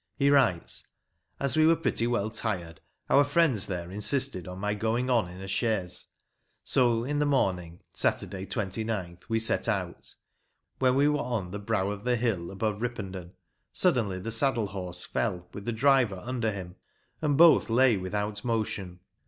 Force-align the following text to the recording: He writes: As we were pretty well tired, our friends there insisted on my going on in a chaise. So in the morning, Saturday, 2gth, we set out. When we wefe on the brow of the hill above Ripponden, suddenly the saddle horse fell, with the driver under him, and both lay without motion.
He 0.15 0.31
writes: 0.31 0.87
As 1.39 1.55
we 1.55 1.67
were 1.67 1.75
pretty 1.75 2.07
well 2.07 2.31
tired, 2.31 2.81
our 3.07 3.23
friends 3.23 3.67
there 3.67 3.91
insisted 3.91 4.47
on 4.47 4.57
my 4.57 4.73
going 4.73 5.11
on 5.11 5.29
in 5.29 5.41
a 5.41 5.47
chaise. 5.47 6.07
So 6.63 7.03
in 7.03 7.19
the 7.19 7.25
morning, 7.27 7.81
Saturday, 7.93 8.47
2gth, 8.47 9.29
we 9.29 9.37
set 9.37 9.67
out. 9.67 10.15
When 10.79 10.95
we 10.95 11.05
wefe 11.05 11.19
on 11.19 11.51
the 11.51 11.59
brow 11.59 11.91
of 11.91 12.03
the 12.03 12.15
hill 12.15 12.49
above 12.49 12.81
Ripponden, 12.81 13.33
suddenly 13.73 14.17
the 14.17 14.31
saddle 14.31 14.69
horse 14.69 15.05
fell, 15.05 15.47
with 15.53 15.65
the 15.65 15.71
driver 15.71 16.19
under 16.25 16.51
him, 16.51 16.77
and 17.21 17.37
both 17.37 17.69
lay 17.69 17.95
without 17.95 18.43
motion. 18.43 19.01